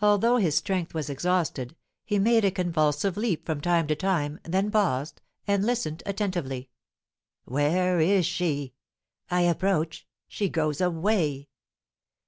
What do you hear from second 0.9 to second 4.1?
was exhausted, he made a convulsive leap from time to